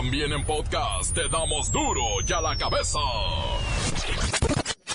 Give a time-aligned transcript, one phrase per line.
[0.00, 2.98] También en podcast te damos duro y a la cabeza.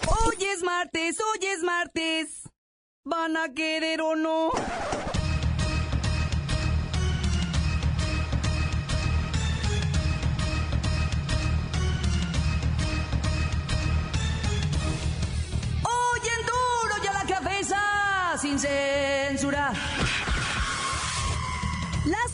[0.07, 2.49] Hoy es martes, hoy es martes.
[3.03, 4.49] ¿Van a querer o no?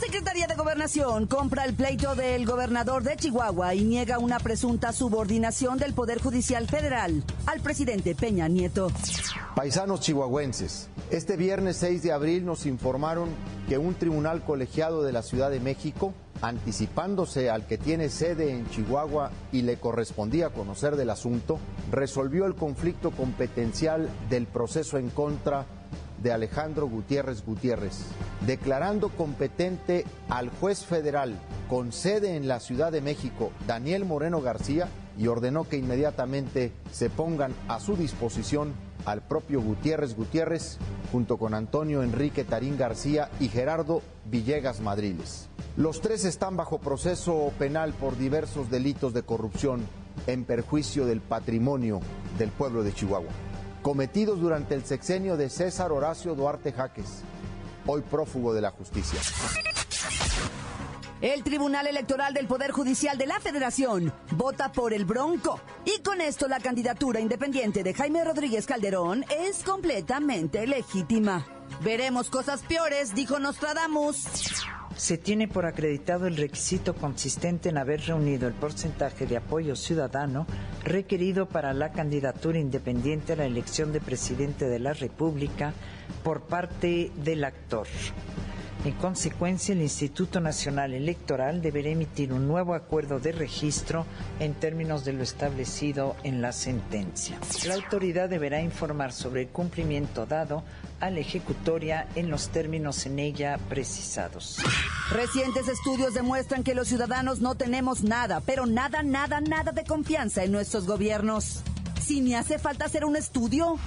[0.02, 5.78] Secretaría de Gobernación compra el pleito del gobernador de Chihuahua y niega una presunta subordinación
[5.78, 8.92] del Poder Judicial Federal al presidente Peña Nieto.
[9.56, 13.30] Paisanos chihuahuenses, este viernes 6 de abril nos informaron
[13.70, 18.68] que un tribunal colegiado de la Ciudad de México, anticipándose al que tiene sede en
[18.72, 21.60] Chihuahua y le correspondía conocer del asunto,
[21.92, 25.68] resolvió el conflicto competencial del proceso en contra
[26.24, 28.00] de Alejandro Gutiérrez Gutiérrez,
[28.46, 31.38] declarando competente al juez federal
[31.70, 37.10] con sede en la Ciudad de México, Daniel Moreno García, y ordenó que inmediatamente se
[37.10, 38.74] pongan a su disposición
[39.06, 40.78] al propio Gutiérrez Gutiérrez,
[41.12, 45.50] junto con Antonio Enrique Tarín García y Gerardo Villegas Madriles.
[45.78, 49.82] Los tres están bajo proceso penal por diversos delitos de corrupción
[50.28, 52.00] en perjuicio del patrimonio
[52.38, 53.32] del pueblo de Chihuahua
[53.82, 57.24] cometidos durante el sexenio de César Horacio Duarte Jaques,
[57.86, 59.20] hoy prófugo de la justicia.
[61.22, 65.60] El Tribunal Electoral del Poder Judicial de la Federación vota por el Bronco.
[65.86, 71.46] Y con esto la candidatura independiente de Jaime Rodríguez Calderón es completamente legítima.
[71.84, 74.26] Veremos cosas peores, dijo Nostradamus
[75.02, 80.46] se tiene por acreditado el requisito consistente en haber reunido el porcentaje de apoyo ciudadano
[80.84, 85.74] requerido para la candidatura independiente a la elección de presidente de la República
[86.24, 87.88] por parte del actor.
[88.84, 94.08] En consecuencia, el Instituto Nacional Electoral deberá emitir un nuevo acuerdo de registro
[94.40, 97.38] en términos de lo establecido en la sentencia.
[97.68, 100.64] La autoridad deberá informar sobre el cumplimiento dado
[101.00, 104.58] a la ejecutoria en los términos en ella precisados.
[105.12, 110.44] Recientes estudios demuestran que los ciudadanos no tenemos nada, pero nada, nada, nada de confianza
[110.44, 111.62] en nuestros gobiernos.
[112.04, 113.78] Si me hace falta hacer un estudio.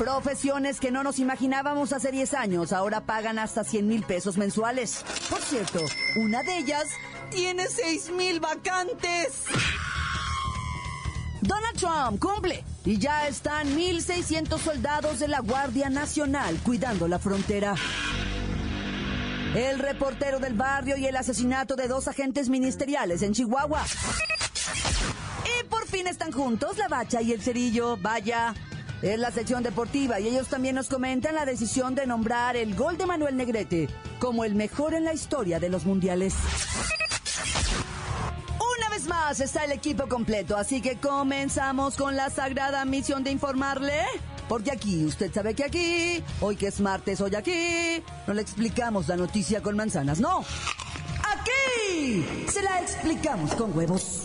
[0.00, 5.04] Profesiones que no nos imaginábamos hace 10 años ahora pagan hasta 100 mil pesos mensuales.
[5.28, 5.84] Por cierto,
[6.16, 6.86] una de ellas
[7.30, 9.44] tiene 6 mil vacantes.
[11.42, 17.74] Donald Trump cumple y ya están 1.600 soldados de la Guardia Nacional cuidando la frontera.
[19.54, 23.84] El reportero del barrio y el asesinato de dos agentes ministeriales en Chihuahua.
[25.44, 27.98] Y por fin están juntos la bacha y el cerillo.
[27.98, 28.54] Vaya,
[29.02, 32.98] es la sección deportiva y ellos también nos comentan la decisión de nombrar el gol
[32.98, 33.88] de Manuel Negrete
[34.18, 36.34] como el mejor en la historia de los mundiales.
[38.78, 43.30] Una vez más está el equipo completo, así que comenzamos con la sagrada misión de
[43.30, 44.02] informarle.
[44.48, 49.06] Porque aquí, usted sabe que aquí, hoy que es martes, hoy aquí, no le explicamos
[49.06, 50.44] la noticia con manzanas, no.
[51.22, 54.24] Aquí se la explicamos con huevos.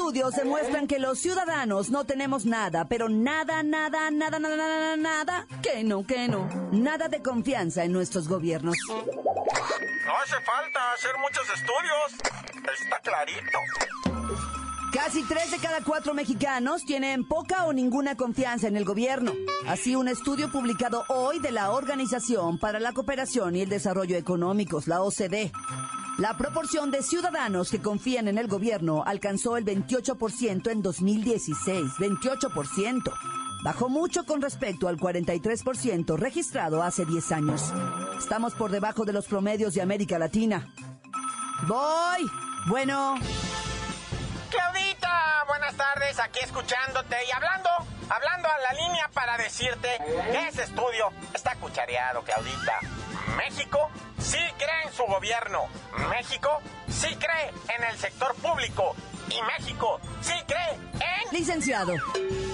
[0.00, 5.46] Estudios demuestran que los ciudadanos no tenemos nada, pero nada, nada, nada, nada, nada, nada,
[5.62, 8.76] que no, que no, nada de confianza en nuestros gobiernos.
[8.88, 13.58] No hace falta hacer muchos estudios, está clarito.
[14.90, 19.32] Casi tres de cada cuatro mexicanos tienen poca o ninguna confianza en el gobierno.
[19.68, 24.88] Así, un estudio publicado hoy de la Organización para la Cooperación y el Desarrollo Económicos,
[24.88, 25.52] la OCDE,
[26.20, 31.92] la proporción de ciudadanos que confían en el gobierno alcanzó el 28% en 2016.
[31.98, 33.12] 28%.
[33.64, 37.72] Bajó mucho con respecto al 43% registrado hace 10 años.
[38.18, 40.68] Estamos por debajo de los promedios de América Latina.
[41.66, 42.30] Voy.
[42.68, 43.14] Bueno.
[44.50, 47.70] Claudita, buenas tardes, aquí escuchándote y hablando,
[48.10, 49.88] hablando a la línea para decirte
[50.30, 52.99] que ese estudio está cuchareado, Claudita.
[53.48, 53.78] México
[54.18, 55.60] sí cree en su gobierno.
[56.10, 56.48] México
[56.88, 58.94] sí cree en el sector público.
[59.28, 61.38] Y México sí cree en...
[61.38, 61.94] Licenciado,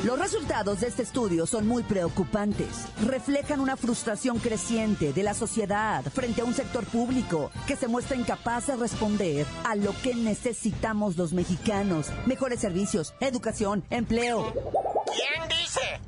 [0.04, 2.86] los resultados de este estudio son muy preocupantes.
[3.04, 8.16] Reflejan una frustración creciente de la sociedad frente a un sector público que se muestra
[8.16, 12.12] incapaz de responder a lo que necesitamos los mexicanos.
[12.26, 14.52] Mejores servicios, educación, empleo.
[14.52, 15.55] ¿Quién dice?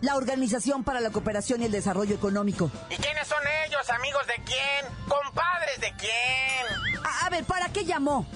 [0.00, 2.71] La Organización para la Cooperación y el Desarrollo Económico.
[2.89, 3.91] ¿Y quiénes son ellos?
[3.91, 4.87] ¿Amigos de quién?
[5.09, 7.03] ¿Compadres de quién?
[7.05, 8.27] A, a ver, ¿para qué llamó?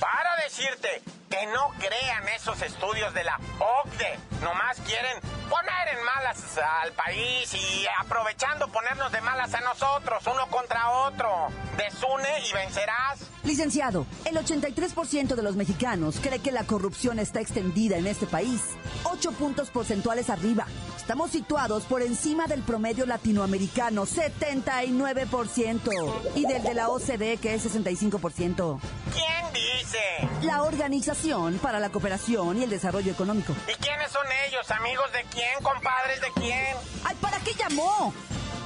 [0.00, 4.18] Para decirte que no crean esos estudios de la OCDE.
[4.42, 10.48] Nomás quieren poner en malas al país y aprovechando ponernos de malas a nosotros, uno
[10.48, 11.48] contra otro.
[11.76, 13.20] Desune y vencerás.
[13.44, 18.62] Licenciado, el 83% de los mexicanos cree que la corrupción está extendida en este país.
[19.04, 20.66] 8 puntos porcentuales arriba.
[20.96, 26.36] Estamos situados por encima del promedio latinoamericano, 79%.
[26.36, 28.78] Y del de la OCDE, que es 65%.
[29.12, 29.39] ¿Quién
[29.80, 30.28] dice?
[30.42, 33.54] La Organización para la Cooperación y el Desarrollo Económico.
[33.66, 34.70] ¿Y quiénes son ellos?
[34.70, 35.62] ¿Amigos de quién?
[35.62, 36.76] ¿Compadres de quién?
[37.04, 38.12] Ay, ¿para qué llamó?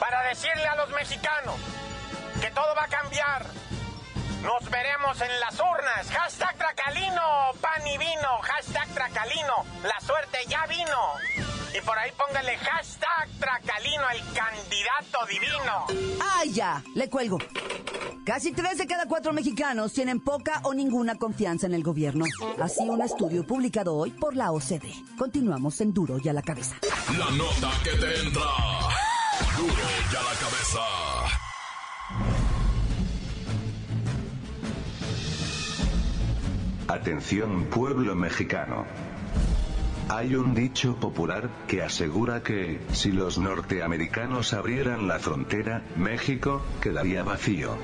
[0.01, 1.57] Para decirle a los mexicanos
[2.41, 3.47] que todo va a cambiar.
[4.43, 6.11] Nos veremos en las urnas.
[6.11, 8.39] Hashtag Tracalino, pan y vino.
[8.43, 11.45] Hashtag Tracalino, la suerte ya vino.
[11.77, 15.87] Y por ahí póngale hashtag Tracalino, el candidato divino.
[16.37, 16.83] ¡Ay, ya!
[16.95, 17.39] Le cuelgo.
[18.25, 22.25] Casi tres de cada cuatro mexicanos tienen poca o ninguna confianza en el gobierno.
[22.61, 24.95] Así un estudio publicado hoy por la OCDE.
[25.19, 26.77] Continuamos en Duro y a la cabeza.
[27.19, 28.43] La nota que te entra.
[29.57, 29.75] Duro
[30.11, 30.81] y a la cabeza.
[36.89, 38.87] Atención pueblo mexicano.
[40.09, 47.23] Hay un dicho popular que asegura que, si los norteamericanos abrieran la frontera, México quedaría
[47.23, 47.77] vacío.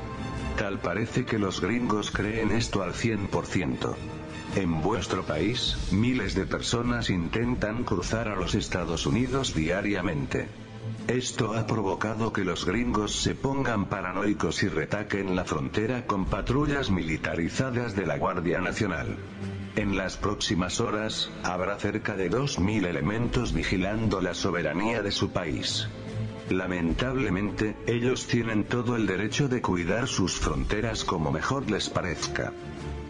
[0.58, 3.94] Tal parece que los gringos creen esto al 100%.
[4.56, 10.48] En vuestro país, miles de personas intentan cruzar a los Estados Unidos diariamente.
[11.08, 16.90] Esto ha provocado que los gringos se pongan paranoicos y retaquen la frontera con patrullas
[16.90, 19.16] militarizadas de la Guardia Nacional.
[19.76, 25.88] En las próximas horas, habrá cerca de 2.000 elementos vigilando la soberanía de su país.
[26.50, 32.52] Lamentablemente, ellos tienen todo el derecho de cuidar sus fronteras como mejor les parezca.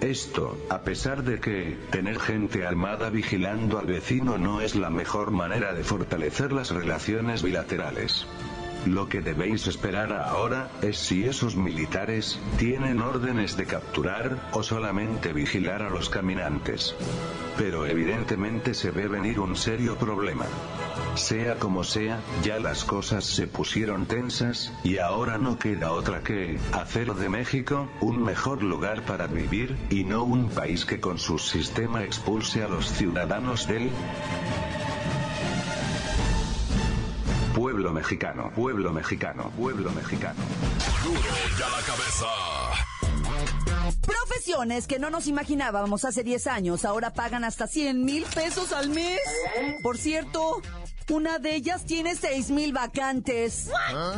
[0.02, 5.30] Esto, a pesar de que, tener gente armada vigilando al vecino no es la mejor
[5.30, 8.26] manera de fortalecer las relaciones bilaterales.
[8.86, 15.34] Lo que debéis esperar ahora, es si esos militares, tienen órdenes de capturar, o solamente
[15.34, 16.94] vigilar a los caminantes.
[17.58, 20.46] Pero evidentemente se ve venir un serio problema.
[21.14, 26.58] Sea como sea, ya las cosas se pusieron tensas, y ahora no queda otra que,
[26.72, 31.38] hacer de México, un mejor lugar para vivir, y no un país que con su
[31.38, 33.90] sistema expulse a los ciudadanos del...
[37.80, 40.38] Pueblo mexicano, pueblo mexicano, pueblo mexicano.
[41.02, 42.26] Duro y a la cabeza.
[44.02, 48.90] Profesiones que no nos imaginábamos hace 10 años ahora pagan hasta 100 mil pesos al
[48.90, 49.18] mes.
[49.82, 50.60] Por cierto,
[51.08, 53.70] una de ellas tiene 6 mil vacantes.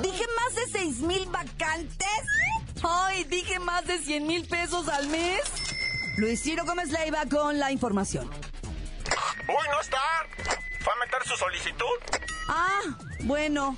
[0.03, 2.09] ¿Dije más de 6 mil vacantes?
[2.83, 5.41] Ay, dije más de 100 mil pesos al mes.
[6.17, 8.29] Luis Ciro Gómez Leiva con la información.
[8.29, 10.01] Uy, no está.
[10.81, 12.32] ¿Fue a meter su solicitud?
[12.49, 12.81] Ah,
[13.25, 13.77] bueno.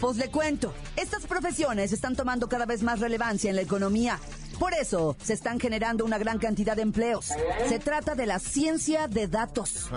[0.00, 4.20] Pues le cuento, estas profesiones están tomando cada vez más relevancia en la economía.
[4.58, 7.30] Por eso se están generando una gran cantidad de empleos.
[7.68, 9.88] Se trata de la ciencia de datos.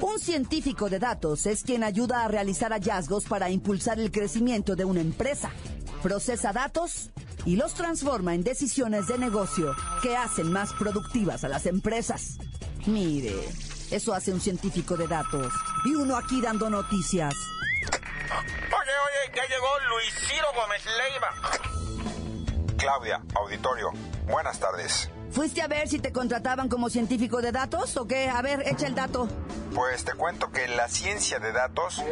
[0.00, 4.84] Un científico de datos es quien ayuda a realizar hallazgos para impulsar el crecimiento de
[4.84, 5.50] una empresa.
[6.02, 7.10] Procesa datos
[7.44, 12.38] y los transforma en decisiones de negocio que hacen más productivas a las empresas.
[12.86, 13.34] Mire,
[13.90, 15.52] eso hace un científico de datos.
[15.84, 17.34] Y uno aquí dando noticias.
[18.30, 22.76] Oye, oye, ya llegó Luis Ciro Gómez Leiva.
[22.76, 23.92] Claudia, auditorio,
[24.26, 25.10] buenas tardes.
[25.30, 28.28] ¿Fuiste a ver si te contrataban como científico de datos o qué?
[28.28, 29.28] A ver, echa el dato.
[29.74, 32.02] Pues te cuento que la ciencia de datos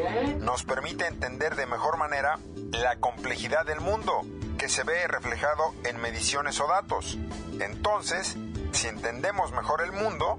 [0.41, 2.39] nos permite entender de mejor manera
[2.73, 4.23] la complejidad del mundo,
[4.59, 7.17] que se ve reflejado en mediciones o datos.
[7.61, 8.37] Entonces,
[8.73, 10.39] si entendemos mejor el mundo,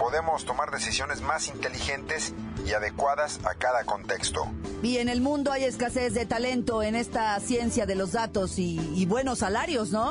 [0.00, 2.32] podemos tomar decisiones más inteligentes
[2.64, 4.50] y adecuadas a cada contexto.
[4.82, 8.80] Y en el mundo hay escasez de talento en esta ciencia de los datos y,
[8.94, 10.10] y buenos salarios, ¿no?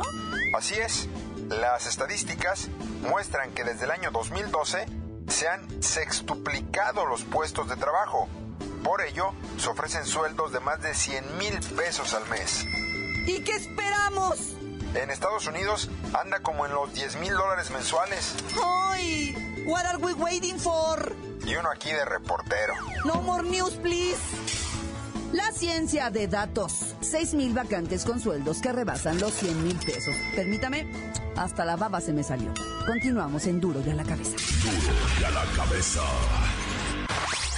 [0.56, 1.10] Así es,
[1.50, 2.70] las estadísticas
[3.10, 4.86] muestran que desde el año 2012
[5.28, 8.30] se han sextuplicado los puestos de trabajo.
[8.84, 12.64] Por ello, se ofrecen sueldos de más de 100 mil pesos al mes.
[13.26, 14.54] ¿Y qué esperamos?
[14.94, 18.36] En Estados Unidos anda como en los 10 mil dólares mensuales.
[18.64, 19.49] ¡Ay!
[19.70, 21.16] What are we waiting for?
[21.46, 22.74] Y uno aquí de reportero.
[23.06, 24.18] No more news, please.
[25.32, 26.96] La ciencia de datos.
[27.02, 30.16] 6 mil vacantes con sueldos que rebasan los 100 mil pesos.
[30.36, 30.88] Permítame,
[31.36, 32.52] hasta la baba se me salió.
[32.88, 34.38] Continuamos en Duro y a la cabeza.
[34.64, 36.02] Duro y a la cabeza.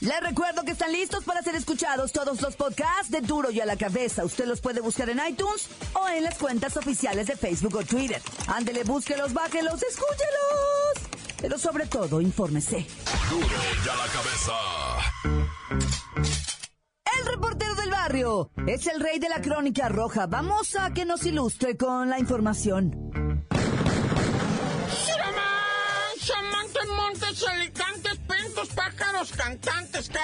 [0.00, 3.66] Les recuerdo que están listos para ser escuchados todos los podcasts de Duro y a
[3.66, 4.24] la cabeza.
[4.24, 8.22] Usted los puede buscar en iTunes o en las cuentas oficiales de Facebook o Twitter.
[8.46, 11.20] Ándele, búsquelos, bájelos, escúchelos.
[11.38, 12.86] Pero sobre todo, infórmese.
[13.28, 14.52] Duro y a la cabeza.
[17.18, 20.26] El reportero del barrio es el rey de la crónica roja.
[20.26, 23.09] Vamos a que nos ilustre con la información.
[29.20, 30.18] Pájaros, cantantes, ¿qué?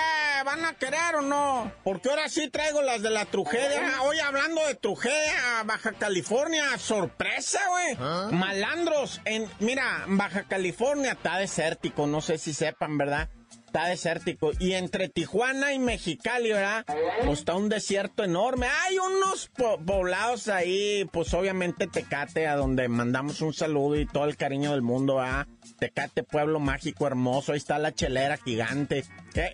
[0.45, 1.73] ¿Van a querer o no?
[1.85, 4.03] Porque ahora sí traigo las de la Trujera.
[4.03, 8.33] Hoy hablando de Trujera, Baja California, sorpresa, güey.
[8.33, 13.29] Malandros en, mira, Baja California está desértico, no sé si sepan, ¿verdad?
[13.77, 14.53] Está desértico.
[14.59, 16.87] Y entre Tijuana y Mexicali, ¿verdad?
[17.27, 18.67] Pues está un desierto enorme.
[18.87, 24.25] Hay unos po- poblados ahí, pues obviamente Tecate, a donde mandamos un saludo y todo
[24.25, 25.47] el cariño del mundo, ¿verdad?
[25.79, 27.53] Tecate, pueblo mágico, hermoso.
[27.53, 29.05] Ahí está la chelera gigante.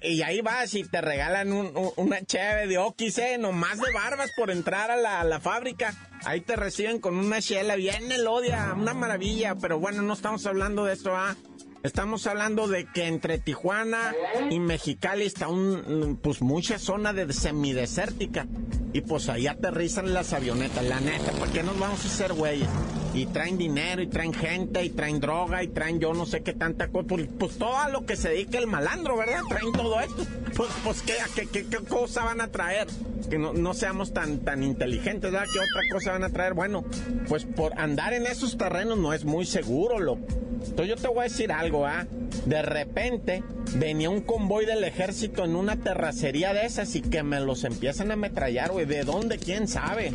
[0.03, 3.93] Y ahí vas y te regalan un- un- una cheve de Oquis, eh, nomás de
[3.93, 5.97] barbas por entrar a la, a la fábrica.
[6.25, 9.57] Ahí te reciben con una chela bien elodia, una maravilla.
[9.57, 11.35] Pero bueno, no estamos hablando de esto, ¿ah?
[11.83, 14.15] Estamos hablando de que entre Tijuana
[14.51, 18.47] y Mexicali está un, pues mucha zona de semidesértica.
[18.93, 22.69] Y pues ahí aterrizan las avionetas, la neta, ¿por qué nos vamos a hacer güeyes?
[23.15, 26.53] Y traen dinero, y traen gente, y traen droga, y traen yo no sé qué
[26.53, 27.09] tanta cosa.
[27.09, 29.41] Pues, pues todo lo que se dedica el malandro, ¿verdad?
[29.49, 30.25] Traen todo esto.
[30.55, 32.87] Pues, pues ¿qué, qué, qué, qué cosa van a traer?
[33.29, 35.49] Que no, no seamos tan, tan inteligentes, ¿verdad?
[35.53, 36.55] ¿Qué otra cosa van a traer?
[36.55, 36.85] Bueno,
[37.29, 40.27] pues por andar en esos terrenos no es muy seguro, loco.
[40.69, 42.07] Entonces yo te voy a decir algo, ¿ah?
[42.47, 43.43] De repente
[43.77, 48.11] venía un convoy del ejército en una terracería de esas y que me los empiezan
[48.11, 48.87] a ametrallar, güey.
[48.87, 49.39] ¿De dónde?
[49.39, 50.13] ¿Quién sabe?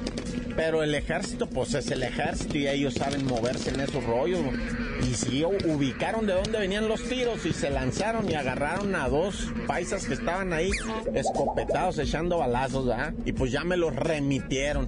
[0.56, 4.42] Pero el ejército, pues es el ejército y ellos saben moverse en esos rollos.
[5.08, 9.51] Y sí, ubicaron de dónde venían los tiros y se lanzaron y agarraron a dos
[9.68, 10.72] paisas que estaban ahí
[11.13, 13.13] escopetados echando balazos, ¿verdad?
[13.25, 14.88] Y pues ya me los remitieron.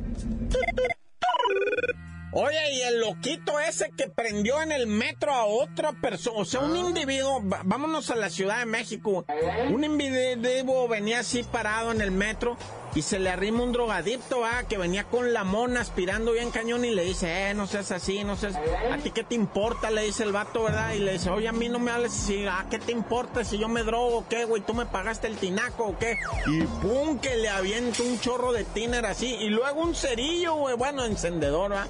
[2.31, 6.59] Oye, y el loquito ese que prendió en el metro a otra persona, o sea,
[6.59, 9.25] un individuo, va- vámonos a la Ciudad de México,
[9.71, 12.55] un individuo venía así parado en el metro
[12.95, 16.85] y se le arrima un drogadicto, ah, que venía con la mona aspirando bien cañón
[16.85, 20.03] y le dice, eh, no seas así, no seas, a ti qué te importa, le
[20.03, 20.93] dice el vato, ¿verdad?
[20.93, 23.57] Y le dice, oye, a mí no me hables así, ah, ¿qué te importa si
[23.57, 24.61] yo me drogo o qué, güey?
[24.61, 26.17] ¿Tú me pagaste el tinaco o qué?
[26.47, 30.75] Y pum, que le avienta un chorro de tiner así, y luego un cerillo, güey,
[30.75, 31.85] bueno, encendedor, ¿va?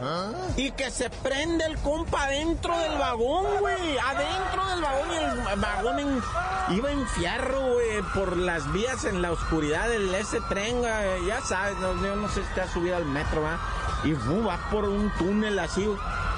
[0.58, 5.18] Y que se prende el compa adentro del vagón, güey, adentro del vagón y
[5.53, 6.22] el vagón en-
[6.77, 10.88] iba en fierro, güey, por las vías en la oscuridad del ese tren, güey,
[11.27, 13.60] ya sabes, no, yo no sé si te has subido al metro, ¿va?
[14.03, 15.88] Y fu, va por un túnel así,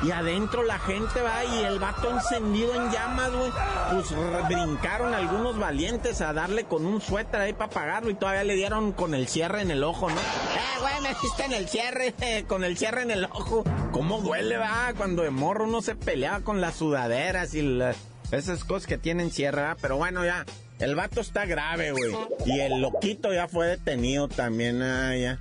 [0.04, 3.52] y adentro la gente va y el vato encendido en llamas, güey.
[3.92, 8.56] Pues brincaron algunos valientes a darle con un suéter ahí para apagarlo y todavía le
[8.56, 10.16] dieron con el cierre en el ojo, ¿no?
[10.16, 13.64] Eh, güey, me diste en el cierre, eh, con el cierre en el ojo.
[13.92, 14.94] ¿Cómo duele, va?
[14.98, 17.94] Cuando de morro uno se peleaba con las sudaderas y la-
[18.32, 19.76] esas cosas que tienen cierre, ¿va?
[19.80, 20.46] Pero bueno, ya.
[20.82, 22.12] El vato está grave, güey.
[22.46, 25.40] Y el loquito ya fue detenido también, ah, ya.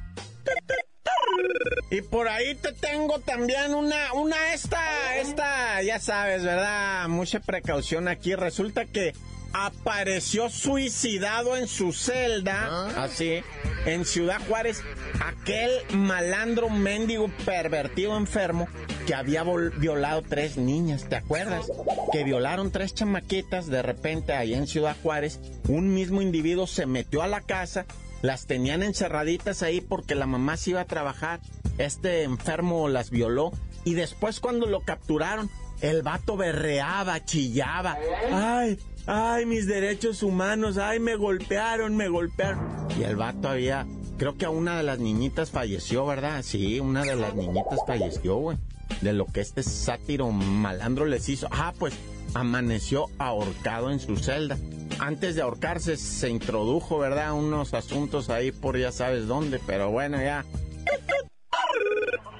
[1.90, 7.08] Y por ahí te tengo también una, una esta, esta, ya sabes, ¿verdad?
[7.08, 8.34] Mucha precaución aquí.
[8.34, 9.14] Resulta que
[9.52, 13.42] apareció suicidado en su celda, así,
[13.86, 14.82] en Ciudad Juárez,
[15.24, 18.68] aquel malandro mendigo pervertido enfermo
[19.06, 19.44] que había
[19.78, 21.70] violado tres niñas, ¿te acuerdas?
[22.12, 25.40] Que violaron tres chamaquitas de repente ahí en Ciudad Juárez.
[25.68, 27.86] Un mismo individuo se metió a la casa
[28.22, 31.40] las tenían encerraditas ahí porque la mamá se iba a trabajar.
[31.78, 33.52] Este enfermo las violó.
[33.84, 37.96] Y después cuando lo capturaron, el vato berreaba, chillaba.
[38.30, 38.78] Ay,
[39.10, 42.60] ay, mis derechos humanos, ay, me golpearon, me golpearon.
[42.98, 43.86] Y el vato había,
[44.16, 46.42] creo que a una de las niñitas falleció, ¿verdad?
[46.42, 48.56] Sí, una de las niñitas falleció, güey.
[49.00, 51.48] De lo que este sátiro malandro les hizo.
[51.50, 51.94] Ah, pues
[52.34, 54.56] amaneció ahorcado en su celda.
[55.00, 57.32] Antes de ahorcarse se introdujo, ¿verdad?
[57.32, 60.44] Unos asuntos ahí por ya sabes dónde, pero bueno, ya.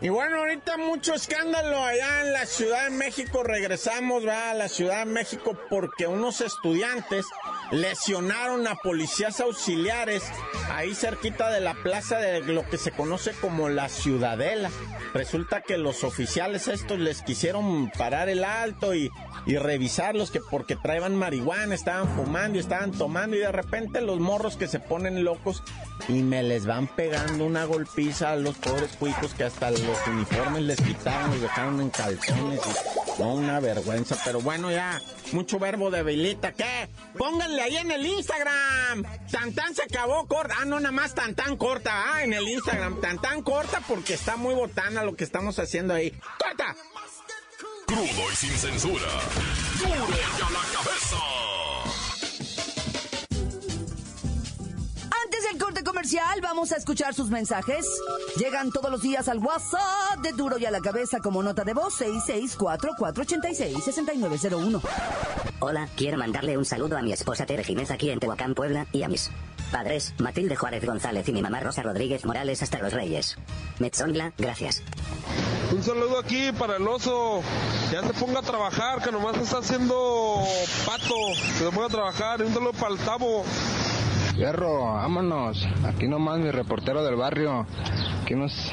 [0.03, 3.43] Y bueno, ahorita mucho escándalo allá en la Ciudad de México.
[3.43, 7.27] Regresamos a la Ciudad de México porque unos estudiantes
[7.71, 10.23] lesionaron a policías auxiliares
[10.73, 14.71] ahí cerquita de la plaza de lo que se conoce como la Ciudadela.
[15.15, 19.11] Resulta que los oficiales estos les quisieron parar el alto y,
[19.47, 24.21] y revisarlos que porque traían marihuana, estaban fumando y estaban tomando y de repente los
[24.21, 25.63] morros que se ponen locos
[26.09, 30.63] y me les van pegando una golpiza a los pobres cuicos que hasta los uniformes
[30.63, 35.01] les quitaron, los dejaron en calzones y una vergüenza, pero bueno ya,
[35.33, 36.89] mucho verbo de velita, ¿qué?
[37.17, 39.05] Pónganle ahí en el Instagram.
[39.31, 40.55] Tan tan se acabó corta.
[40.61, 42.15] Ah, no, nada más tan tan corta.
[42.15, 43.01] Ah, en el Instagram.
[43.01, 46.11] Tan tan corta porque está muy botana lo que estamos haciendo ahí.
[46.39, 46.77] ¡Corta!
[47.87, 49.09] Crudo y sin censura.
[49.79, 51.00] Duro y la cabeza.
[56.01, 57.87] Comercial, vamos a escuchar sus mensajes.
[58.39, 61.75] Llegan todos los días al WhatsApp de Duro y a la cabeza como nota de
[61.75, 64.81] voz 664-486-6901.
[65.59, 69.03] Hola, quiero mandarle un saludo a mi esposa Tere Ginés aquí en Tehuacán, Puebla, y
[69.03, 69.31] a mis
[69.71, 73.37] padres, Matilde Juárez González y mi mamá Rosa Rodríguez Morales hasta los Reyes.
[73.79, 74.83] Metzongla, gracias.
[75.71, 77.43] Un saludo aquí para el oso.
[77.93, 80.47] Ya se ponga a trabajar, que nomás está haciendo
[80.87, 81.15] pato.
[81.59, 82.41] Que se ponga a trabajar.
[82.41, 83.45] Y un saludo para el tabo.
[84.41, 85.69] Hierro, vámonos.
[85.85, 87.67] Aquí nomás mi reportero del barrio.
[88.23, 88.73] Aquí nos,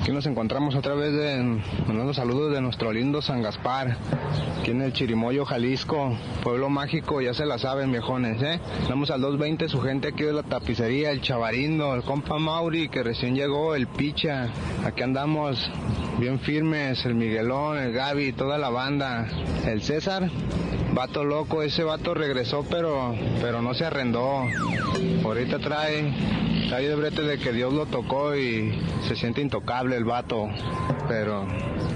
[0.00, 3.96] aquí nos encontramos otra vez de, mandando saludos de nuestro lindo San Gaspar.
[4.60, 6.16] Aquí en el Chirimoyo, Jalisco.
[6.44, 8.60] Pueblo mágico, ya se la saben, viejones, ¿eh?
[8.88, 13.02] Vamos al 220, su gente aquí de la tapicería, el Chavarindo, el compa Mauri, que
[13.02, 14.46] recién llegó, el Picha.
[14.84, 15.68] Aquí andamos
[16.20, 19.26] bien firmes, el Miguelón, el Gaby, toda la banda.
[19.66, 20.30] El César,
[20.98, 24.42] vato loco, ese vato regresó, pero, pero no se arrendó.
[25.24, 26.12] Ahorita trae,
[26.68, 28.76] trae de brete de que Dios lo tocó y
[29.06, 30.48] se siente intocable el vato.
[31.06, 31.46] Pero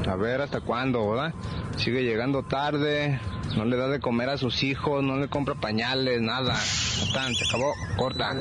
[0.09, 1.35] a ver hasta cuándo, ¿verdad?
[1.79, 3.19] Sigue llegando tarde,
[3.57, 6.55] no le da de comer a sus hijos, no le compra pañales, nada.
[6.55, 8.37] Están, se acabó, corta.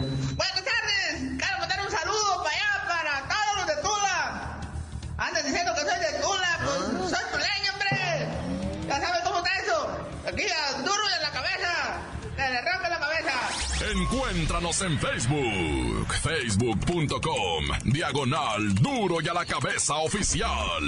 [14.79, 20.81] En Facebook, facebook.com, diagonal duro y a la cabeza oficial.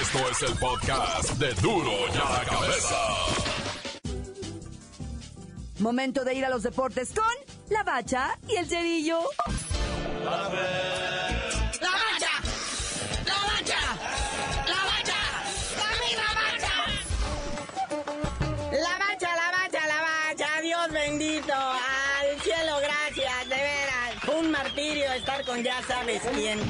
[0.00, 2.96] Esto es el podcast de duro y a la cabeza.
[5.80, 7.24] Momento de ir a los deportes con
[7.68, 9.20] la bacha y el cerillo.
[10.24, 10.48] ¡La
[25.86, 26.60] sabes quién.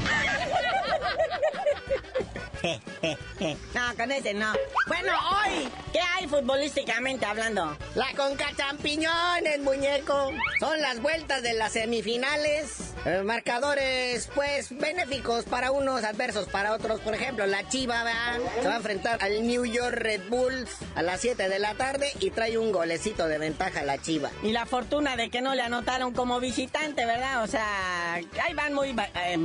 [3.75, 4.53] No, con ese no.
[4.87, 7.77] Bueno, hoy, ¿qué hay futbolísticamente hablando?
[7.95, 10.31] La Conca Champiñones, muñeco.
[10.61, 12.93] Son las vueltas de las semifinales.
[13.05, 17.01] Eh, marcadores, pues, benéficos para unos, adversos para otros.
[17.01, 18.39] Por ejemplo, la Chiva ¿verdad?
[18.61, 22.13] se va a enfrentar al New York Red Bulls a las 7 de la tarde
[22.21, 24.31] y trae un golecito de ventaja la Chiva.
[24.45, 27.43] Y la fortuna de que no le anotaron como visitante, ¿verdad?
[27.43, 29.39] O sea, ahí van muy eh,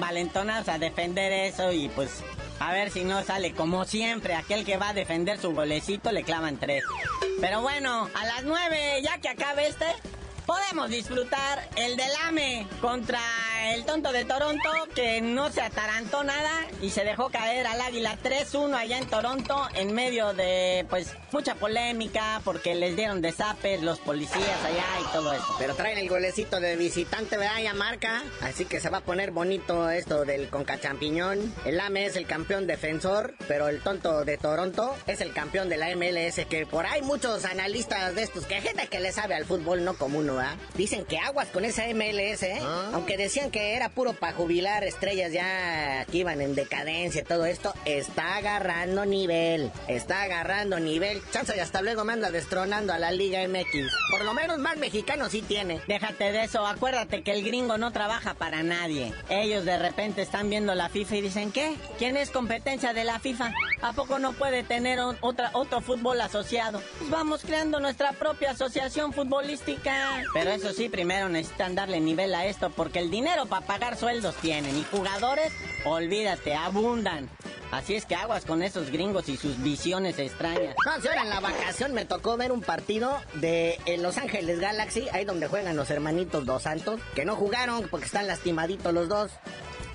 [0.68, 2.24] a defender eso y pues
[2.60, 6.24] a ver si no sale como siempre, aquel que va a defender su golecito le
[6.24, 6.84] clavan tres.
[7.40, 9.86] Pero bueno, a las nueve, ya que acabe este,
[10.48, 13.20] podemos disfrutar el del AME contra
[13.74, 18.18] el tonto de Toronto que no se atarantó nada y se dejó caer al Águila
[18.24, 24.00] 3-1 allá en Toronto en medio de pues mucha polémica porque les dieron desapes los
[24.00, 25.56] policías allá y todo eso.
[25.60, 27.60] Pero traen el golecito de visitante, ¿verdad?
[27.62, 31.54] Ya marca, así que se va a poner bonito esto del Conca Champiñón.
[31.66, 35.76] El AME es el campeón defensor, pero el tonto de Toronto es el campeón de
[35.76, 39.46] la MLS que por ahí muchos analistas de estos que gente que le sabe al
[39.46, 40.56] fútbol no como uno, ¿verdad?
[40.76, 42.60] Dicen que aguas con esa MLS, ¿eh?
[42.94, 47.46] Aunque decían que era puro para jubilar estrellas ya que iban en decadencia y todo
[47.46, 49.72] esto, está agarrando nivel.
[49.88, 51.22] Está agarrando nivel.
[51.32, 53.92] Chance y hasta luego me anda destronando a la Liga MX.
[54.12, 55.82] Por lo menos más mexicano sí tiene.
[55.88, 59.14] Déjate de eso, acuérdate que el gringo no trabaja para nadie.
[59.30, 61.76] Ellos de repente están viendo la FIFA y dicen, ¿qué?
[61.98, 63.54] ¿Quién es competencia de la FIFA?
[63.82, 66.82] ¿A poco no puede tener otra, otro fútbol asociado?
[67.00, 70.24] Pues vamos creando nuestra propia asociación futbolística.
[70.34, 74.36] Pero eso sí, primero necesitan darle nivel a esto porque el dinero para pagar sueldos
[74.36, 75.52] tienen y jugadores,
[75.86, 77.30] olvídate, abundan.
[77.72, 80.76] Así es que aguas con esos gringos y sus visiones extrañas.
[80.86, 85.08] No, si ahora en la vacación me tocó ver un partido de Los Ángeles Galaxy,
[85.12, 89.32] ahí donde juegan los hermanitos Dos Santos, que no jugaron porque están lastimaditos los dos.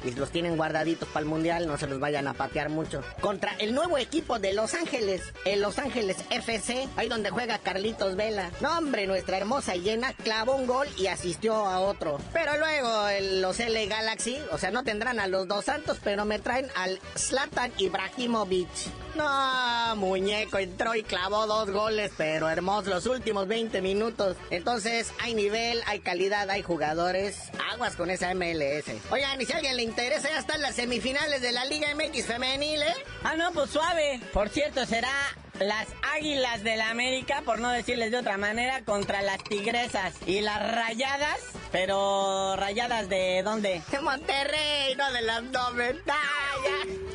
[0.04, 3.02] Y los tienen guardaditos para el mundial, no se los vayan a patear mucho.
[3.20, 8.16] Contra el nuevo equipo de Los Ángeles, el Los Ángeles FC, ahí donde juega Carlitos
[8.16, 8.50] Vela.
[8.60, 12.18] No, hombre, nuestra hermosa llena clavó un gol y asistió a otro.
[12.32, 16.24] Pero luego el, los L Galaxy, o sea, no tendrán a los dos santos, pero
[16.24, 18.68] me traen al Zlatan Ibrahimovic.
[19.14, 24.36] No, muñeco, entró y clavó dos goles, pero hermosos los últimos 20 minutos.
[24.50, 27.50] Entonces, hay nivel, hay calidad, hay jugadores.
[27.72, 28.84] Aguas con esa MLS.
[29.10, 32.26] Oigan, y si a alguien le interesa, ya están las semifinales de la Liga MX
[32.26, 32.94] femenil, ¿eh?
[33.24, 34.20] Ah, no, pues suave.
[34.32, 35.10] Por cierto, será
[35.58, 40.40] las Águilas del la América, por no decirles de otra manera, contra las Tigresas y
[40.40, 41.38] las Rayadas,
[41.70, 43.80] pero Rayadas de dónde?
[43.90, 45.96] De Monterrey, no de las dobles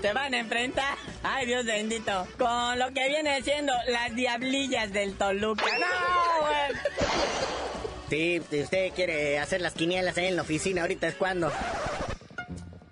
[0.02, 5.16] Se van a enfrentar, ay Dios bendito, con lo que viene siendo las Diablillas del
[5.18, 5.66] Toluca.
[5.80, 7.67] No, güey.
[8.10, 11.52] Sí, si usted quiere hacer las quinielas ahí en la oficina, ahorita es cuando.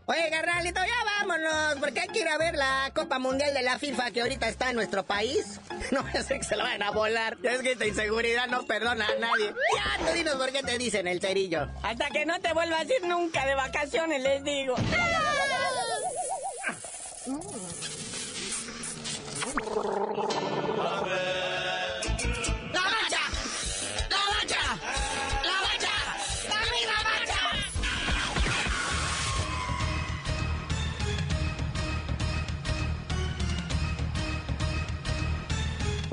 [0.08, 3.80] Oye, carnalito, ya vámonos, porque hay que ir a ver la Copa Mundial de la
[3.80, 5.60] FIFA que ahorita está en nuestro país.
[5.92, 7.38] No voy a hacer que se la vayan a volar.
[7.44, 9.54] Es que esta inseguridad no perdona a nadie.
[9.76, 11.68] Ya, no dinos por qué te dicen el cerillo.
[11.84, 14.76] Hasta que no te vuelvas a ir nunca de vacaciones, les digo.